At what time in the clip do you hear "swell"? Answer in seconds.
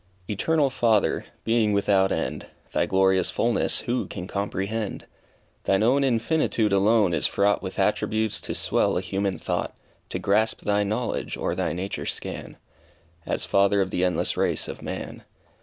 8.55-8.97